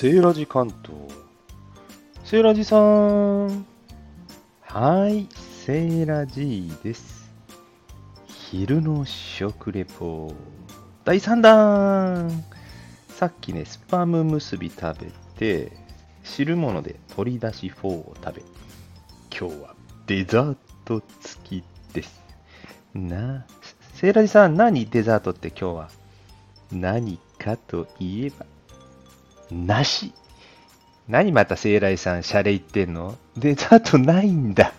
[0.00, 0.98] セーラジ関東。
[2.24, 3.66] セーラジさん。
[4.62, 5.28] はい、
[5.66, 7.30] セーラジです。
[8.26, 10.32] 昼の食レポ。
[11.04, 12.44] 第3弾
[13.10, 15.70] さっきね、スパム結び食べて、
[16.24, 18.42] 汁物で取り出しフォーを食べ、
[19.38, 19.74] 今日は
[20.06, 20.56] デザー
[20.86, 22.22] ト付きです。
[22.94, 23.44] な、
[23.92, 25.90] セーラジさん、何デザートって今日は？
[26.72, 28.46] 何かといえば、
[29.50, 30.12] 梨。
[31.08, 33.18] 何またセイライさん、シャレ言ってんの？
[33.36, 34.72] デザートないんだ。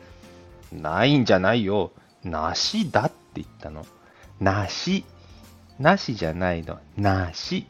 [0.72, 1.92] ないんじゃないよ。
[2.24, 3.84] 梨だって言ったの。
[4.40, 5.04] 梨。
[5.78, 6.78] 梨じゃないの。
[6.96, 7.66] 梨。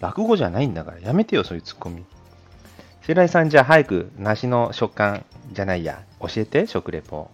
[0.00, 1.00] 落語じゃないんだから。
[1.00, 2.04] やめてよ、そういうツッコミ。
[3.02, 6.02] セイライさん、じゃあ早く梨の食感じゃないや。
[6.20, 7.30] 教えて、食レポ。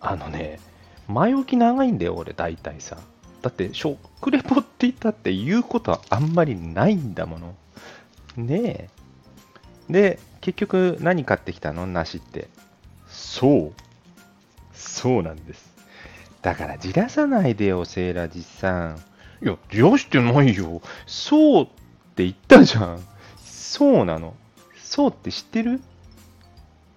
[0.00, 0.58] あのね、
[1.06, 2.98] 前置き長いんだよ、俺、大体さ。
[3.42, 7.54] だって、食レポって言ったって言うことはあんまりないんだもの。
[8.36, 8.88] ね
[9.88, 9.92] え。
[9.92, 11.86] で、結局何買ってきたの？
[11.86, 12.48] 梨って。
[13.08, 13.72] そう。
[14.72, 15.76] そうなんです。
[16.42, 18.98] だからじらさないでよ、セーラジさん。
[19.42, 20.82] いや、じらしてないよ。
[21.06, 21.66] そうっ
[22.16, 23.00] て言ったじゃん。
[23.44, 24.34] そうなの。
[24.82, 25.80] そうって知ってる？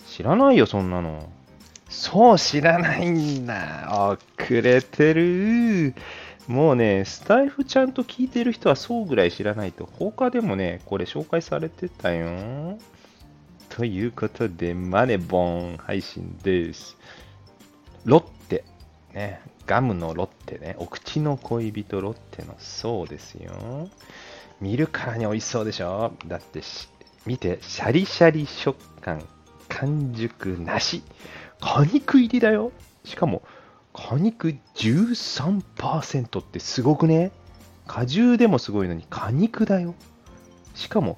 [0.07, 1.29] 知らないよ、そんなの。
[1.89, 4.17] そう知らないんだ。
[4.39, 5.93] 遅れてる。
[6.47, 12.77] もうね、スタイフちゃんと聞いてる人はそうぐらい知らないと、他でもね、これ紹介されてたよ。
[13.69, 16.97] ということで、マネボン配信です。
[18.03, 18.65] ロッテ、
[19.13, 23.89] ね、ガムのロッテね、お口の恋人ロッテのそうですよ。
[24.59, 26.61] 見るからに美味しそうでしょだって
[27.25, 29.23] 見て、シャリシャリ食感、
[29.69, 31.03] 完熟なし。
[31.59, 32.71] 果肉入りだよ。
[33.05, 33.43] しかも、
[33.93, 37.31] 果肉13%ってすごくね？
[37.87, 39.95] 果汁でもすごいのに果肉だよ。
[40.75, 41.17] しかも、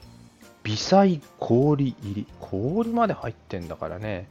[0.63, 2.27] 微細氷入り。
[2.39, 4.27] 氷まで入ってんだからね。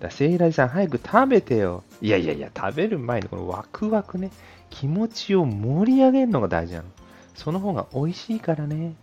[0.00, 1.82] だセイラジさん早く食べてよ。
[2.00, 4.30] いやいやいや、食べる前にこのワクワクね、
[4.70, 6.88] 気持ちを盛り上げるのが大事なの。
[7.34, 8.94] その方が美味しいからね。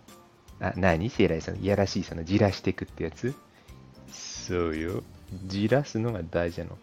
[0.62, 1.10] あ、何？
[1.10, 3.34] セイラジさん、いやらしい、そのじらしていくってやつ
[4.12, 5.04] そうよ。
[5.46, 6.78] じらすのが大事なの。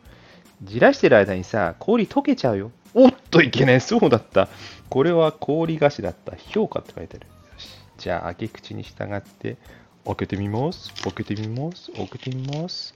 [0.62, 2.70] じらしてる間にさ、氷溶けちゃうよ。
[2.94, 3.80] おっといけない。
[3.80, 4.48] そうだった。
[4.88, 6.34] これは氷菓子だった。
[6.36, 7.26] 評価って書いてある。
[7.26, 7.68] よし。
[7.98, 9.58] じゃあ、開け口に従って、
[10.04, 10.94] 開けてみます。
[11.02, 11.92] 開けてみます。
[11.92, 12.94] 開けてみます。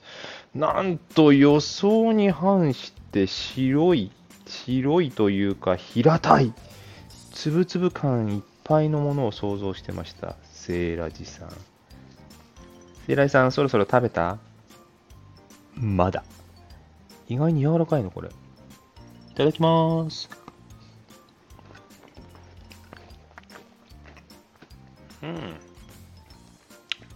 [0.55, 4.11] なんと予想に反して白い、
[4.47, 6.53] 白いというか平たい、
[7.33, 10.35] つぶつぶ感いっぱいのものを想像してました。
[10.51, 11.49] セーラジさん。
[13.07, 14.37] セーラジさん、そろそろ食べた？
[15.75, 16.23] まだ。
[17.31, 18.27] 意外に柔らかいの、これ。
[18.27, 20.29] いただきます。
[25.23, 25.55] うん。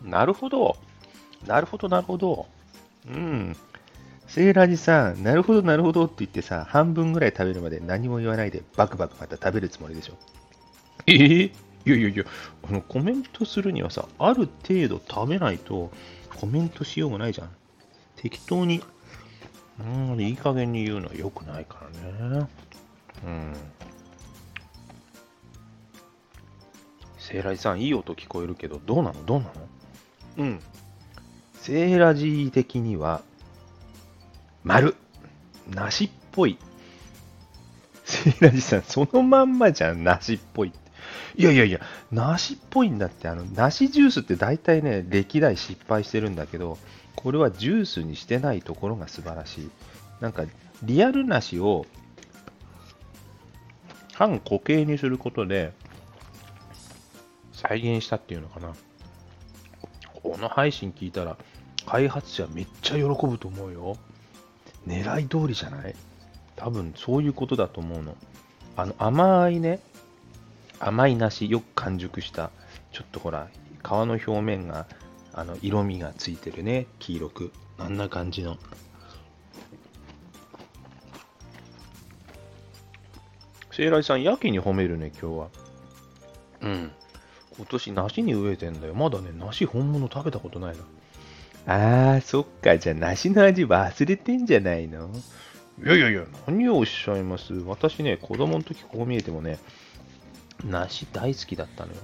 [0.09, 0.78] なるほど。
[1.46, 2.46] なるほど、なるほど。
[3.09, 3.58] うん。
[4.26, 10.14] セーラージさん、なるほど、なるほどって言ってさ、半分ぐらい食べるまで何も言わないで、バクバクまた食べるつもりでしょ。
[11.08, 11.52] えー、い
[11.86, 12.24] やいやいや、
[12.70, 15.92] あの、コメントするにはさ、ある程度食べないと
[16.40, 17.50] コメントしようがないじゃん。
[18.16, 18.82] 適当に
[19.80, 19.84] う
[20.16, 22.47] ん、いい加減に言うのは良くないからね。
[23.25, 23.53] うん。
[27.18, 29.25] セーラジさん、いい音聞こえるけど、どうなの？
[29.25, 29.52] どうなの？
[30.38, 30.59] うん。
[31.56, 33.22] セーラジ的には、
[34.64, 34.96] 丸。
[35.69, 36.58] 梨っぽい。
[38.03, 40.72] セーラジさん、そのまんまじゃん、梨っぽい。
[41.36, 41.80] いやいやいや、
[42.12, 46.78] 梨っぽいんだって、あの、梨ジュースって大体ね、歴代失敗してるんだけど、
[47.16, 49.70] これはジュースにしてないところが素晴らしい。
[50.22, 50.46] なんか、
[50.84, 51.86] リアル梨を
[54.14, 55.74] 半固形にすることで
[57.53, 58.74] 再現したっていうのかな。
[60.14, 61.38] この配信聞いたら、
[61.86, 63.97] 開発者めっちゃ喜ぶと思うよ。
[64.88, 65.96] 狙い通りじゃない？
[66.56, 68.16] 多分そういうことだと思うの。
[68.78, 69.79] あの甘いね、
[70.79, 72.51] 甘い梨、よく完熟した、
[72.91, 73.47] ちょっとほら、
[73.83, 74.87] 皮の表面が
[75.33, 77.51] あの色味がついてるね黄色く。
[77.77, 78.57] あんな感じの。
[83.72, 85.47] 聖来さんやけに褒めるね今日は。
[86.61, 86.91] うん。
[87.57, 88.93] 今年梨に植えてんだよ。
[88.93, 90.83] まだね梨本物食べたことないな。
[91.67, 92.77] あーそっか。
[92.77, 95.09] じゃあ梨の味忘れてんじゃないの？
[95.83, 97.53] いやいやいや何をおっしゃいます？
[97.53, 99.59] 私ね子供の時こう見えてもね
[100.63, 101.99] 梨大好きだったのよ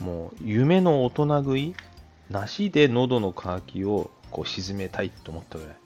[0.00, 1.74] もう夢の大人食い
[2.30, 5.76] 梨で喉の渇きをこう沈めたいと思ったぐらい。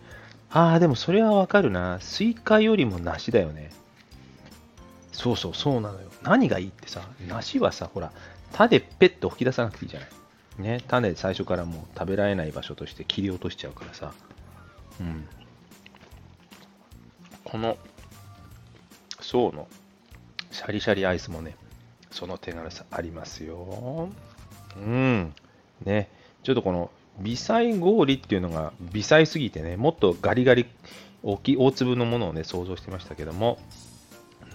[0.50, 1.98] ああ、でもそれはわかるな。
[2.00, 3.70] スイカよりも梨だよね。
[5.12, 6.10] そうそう、そうなのよ。
[6.22, 8.12] 何がいいってさ、梨はさ、ほら、
[8.52, 10.08] 種ペッと吹き出さなくていいじゃない。
[10.58, 14.12] ね、種最初からもう食べられない場所として切り落としちゃうからさ。
[15.00, 15.28] うん。
[17.44, 17.78] この
[19.20, 19.68] 爽の
[20.50, 21.56] シャリシャリアイスもね、
[22.12, 24.08] その手軽さありますよ。
[24.76, 25.34] うん。
[25.84, 26.08] ね、
[26.42, 30.66] ちょっとこの微細氷っていうのが微細すぎてね、もっとガリガリ
[31.22, 33.58] 大きい大粒のものをね、想像してましたけども、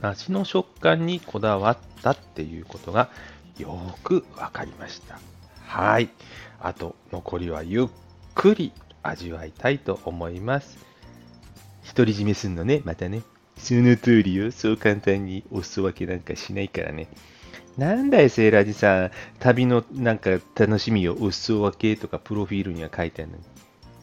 [0.02, 3.10] 梨の食感にこだわったっていうことが
[3.58, 5.20] よくわかりました。
[5.66, 6.10] はい。
[6.60, 7.88] あと、残りはゆっ
[8.36, 8.72] くり
[9.04, 10.78] 味わいたいと思います。
[11.96, 13.22] 独り占めすんのね、またね。
[13.58, 14.52] その通りよ。
[14.52, 17.08] そう簡単におすわけなんかしないからね。
[17.78, 19.12] なんだよ、セーラージさん。
[19.40, 23.44] 旅のなんか楽しみをおすわけとかプロフィールには書いてあるのに。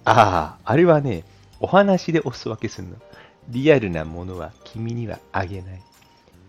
[0.05, 1.25] ああ、あれはね、
[1.61, 2.97] お話でおすわけするの。
[3.49, 5.83] リアルなものは君にはあげない。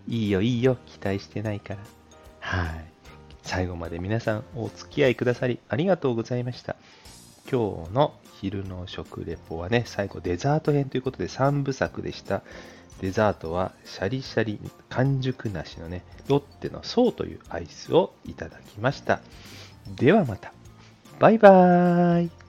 [0.08, 0.76] いいよ、いいよ。
[0.86, 1.80] 期待してないから。
[2.40, 2.84] はい。
[3.42, 6.76] 最後まで皆さんお付き合いくださりありがとうございました。
[7.50, 12.42] 今日の昼の食レポはね、最後デザート編ということで3部作でした。
[13.00, 14.58] デザートはシャリシャリ
[14.88, 19.20] 完熟梨のね、ロッテの層というアイスをいただきました。
[19.94, 20.52] ではまた。
[21.18, 22.45] バイバーイ。